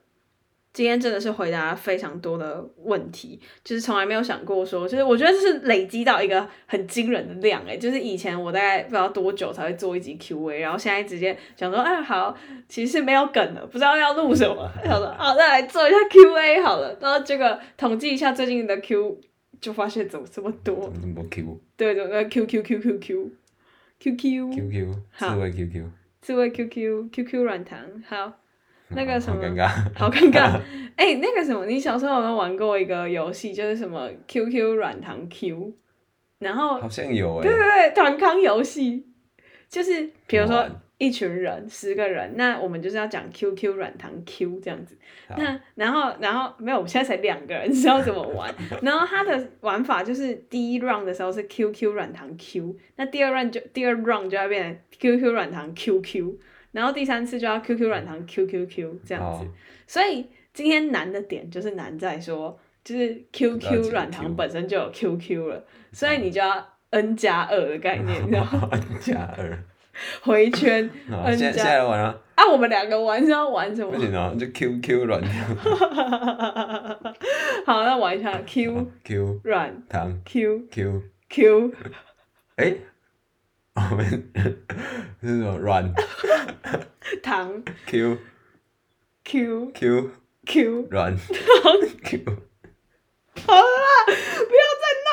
[0.72, 12.38] 今天真的是回答非常多的问题，就是从来没有想过说，就是我觉得这是累积到一个很惊人的量诶，就是以前我大概不知道多久才会做一集 Q&A，然后现在直接想说，哎好，
[12.70, 19.20] 其实是没有梗了，不知道要录什么， 想说好再来做一下 Q&A 好了，然后这个统计一下最近的 Q，
[19.60, 20.76] 就发现怎么这么多。
[20.76, 23.32] 怎，么这么多 Q 对对对，Q Q Q Q Q
[24.00, 25.30] Q Q Q Q 好。
[26.22, 28.34] 刺猬 Q Q Q Q 软糖，好。
[28.92, 29.68] 那个什么好尴尬。
[29.96, 30.60] 好尴尬。
[30.98, 35.74] 哎、那个什么，你小时候有没有玩过一个游戏，就是什么 QQ 软糖 Q，
[36.40, 39.06] 然后好像有哎、对对对，团康游戏，
[39.70, 40.68] 就是比如说
[41.00, 44.96] 一群人，十个人，那我们就是要讲 QQ 软糖 Q 这样子。
[45.30, 48.54] 那然后然后没有，我们现在才两个人，知道怎么玩。
[48.84, 56.36] 然后它的玩法就是第一 round 的时候是 QQ 软糖 Q，那第二 round 就第二 round 就要变成 QQ 软糖 QQ，
[56.74, 59.48] 然后第三次就要 QQ 软糖 QQQ 这样子。
[59.88, 68.70] 所以今天难的点就是难在说，就是 QQ 软糖本身就有 QQ 了，所以你就要 n 加二的概念，你知道吗？
[68.74, 69.64] n 加二。
[70.22, 73.92] 回圈现在现加在玩啊，啊，我们两个玩是要玩什么？
[73.94, 74.00] 不？
[74.00, 75.56] 行啊，就 Q Q 软糖
[77.66, 81.74] 好，那玩一下 Q，Q 软糖 Q Q，Q
[82.58, 82.76] 哎，
[83.76, 84.06] 我们
[85.22, 85.58] 是什么？
[85.58, 85.94] 软
[87.24, 88.18] 糖 Q
[89.24, 90.12] Q Q
[90.46, 91.26] Q，软糖
[92.04, 92.20] Q，
[93.46, 94.66] 好了啦，不要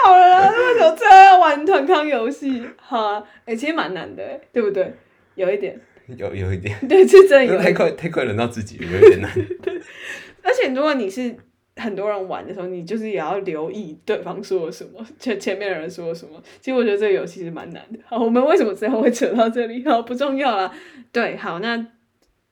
[0.05, 0.51] 再闹了啦！
[0.51, 2.65] 为什么最后要玩团康游戏？
[2.77, 4.95] 好啊，哎、其实蛮难的、欸，对不对？
[5.35, 5.79] 有一点，
[6.17, 7.59] 有有一点，对，是真的有。
[7.59, 9.31] 太快太快轮到自己了，有点难。
[10.43, 11.35] 而且如果你是
[11.77, 16.43] 很多人玩的时候，你就是也要留意对方说了什么，前前面的人说了什么。
[16.61, 17.99] 其实我觉得这个游戏是蛮难的。
[18.07, 19.85] 好，我们为什么最后会扯到这里？
[19.85, 20.73] 好，不重要啦。
[21.13, 21.87] 对，好，那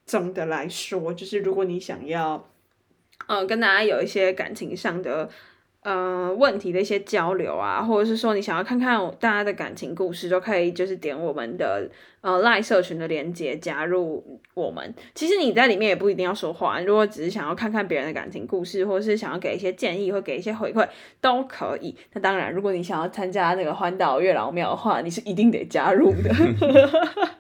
[0.05, 2.51] 总的来说，就是如果你想要，
[3.27, 5.31] 呃，跟大家有一些感情上的。
[5.85, 11.87] 呃，问题的一些交流啊，或者是说你想要看看大家的感情故事，都可以就是点我们的
[12.23, 14.95] 呃赖社群的连接加入我们。
[15.15, 20.89] 其实你在里面也不一定要说话，如果只是想要看看别人的感情故事，或者是想要给一些建议或给一些回馈
[21.21, 21.95] 都可以。
[22.15, 26.35] 那当然，如果你想要参加那个环岛月老庙的话，你是一定得加入的。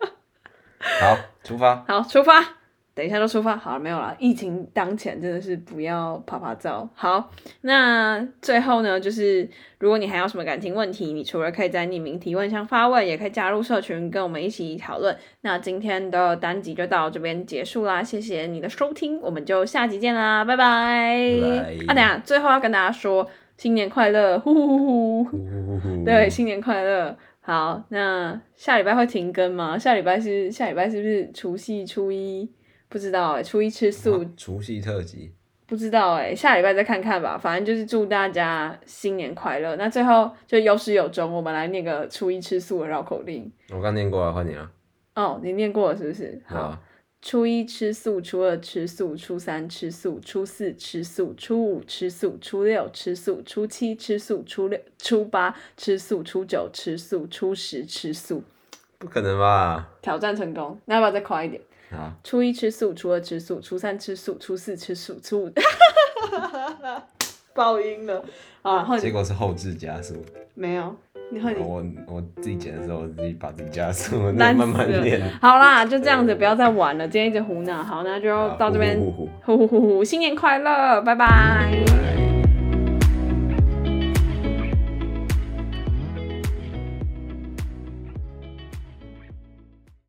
[1.00, 1.82] 好，出发。
[1.88, 2.58] 好，出发。
[2.94, 4.14] 等一下就出发，好了没有了？
[4.20, 6.88] 疫情当前真的是不要拍拍照。
[6.94, 7.28] 好，
[7.62, 9.48] 那最后呢，就是
[9.80, 15.16] 如果你还有什么感情问题，你除了可以在匿名提问箱发问，也可以加入社群跟我们一起讨论。
[15.40, 20.64] 那今天的单集就到这边结束啦，谢谢你的收听，我们就下集见啦，拜拜。
[20.64, 25.24] 拜啊，等下最后要跟大家说新年快乐，呼呼呼呼。
[25.24, 27.16] 呼呼呼对，新年快乐。
[27.40, 29.76] 好，那下礼拜会停更吗？
[29.76, 32.48] 下礼拜是下礼拜是不是除夕初一？
[32.94, 35.32] 不知道哎、初一吃素，除夕特辑，
[35.66, 37.36] 不知道哎、下礼拜再看看吧。
[37.36, 39.74] 反正就是祝大家新年快乐。
[39.74, 43.50] 那最后就有始有终，我们来念个初一吃素的绕口令。
[43.72, 44.70] 我刚念过了，换你了。
[45.16, 46.40] 哦，你念过了是不是？
[46.46, 46.80] 好，啊，
[47.20, 58.44] 初一吃素，初二吃素，初三吃素，初四吃素，初五吃素，初六吃素，初七吃素，初六初八吃素，初九吃素，初十吃素。
[59.00, 59.88] 不可能吧？
[60.00, 61.60] 挑战成功，那要不要再快一点？
[61.96, 65.52] 好，初一吃素，初二吃素，初三吃素，初四吃素，初五
[67.54, 68.24] 爆音了
[68.62, 68.76] 啊！
[68.76, 70.14] 然后结果是后置加速。
[70.54, 70.94] 没有，
[71.30, 75.22] 你和你我我自己剪的时候，我自己把自己加速，那慢慢练。
[75.40, 77.06] 好啦，就这样子，不要再玩了。
[77.06, 81.26] 今天一直胡闹，好，那就到这边呼呼呼呼呼呼呼，新年快乐，拜拜。
[81.86, 82.13] 拜